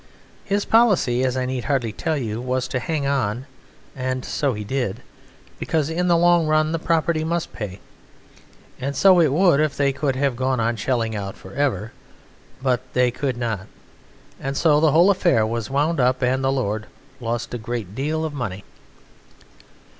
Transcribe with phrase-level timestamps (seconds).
[0.43, 3.45] His policy, as I need hardly tell you, was to hang on,
[3.95, 5.03] and so he did,
[5.59, 7.79] because in the long run the property must pay.
[8.79, 11.91] And so it would if they could have gone on shelling out for ever,
[12.63, 13.67] but they could not,
[14.39, 16.87] and so the whole affair was wound up and the lord
[17.19, 18.63] lost a great deal of money.